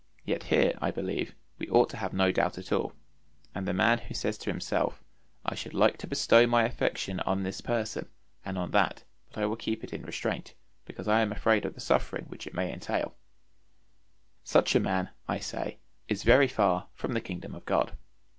[0.25, 2.93] Yet here, I believe, we ought to have no doubt at all;
[3.53, 5.03] and the man who says to himself,
[5.45, 8.09] "I should like to bestow my affection on this person
[8.43, 11.75] and on that, but I will keep it in restraint, because I am afraid of
[11.75, 13.13] the suffering which it may entail,"
[14.43, 15.77] such a man, I say,
[16.07, 17.95] is very far from the kingdom of God.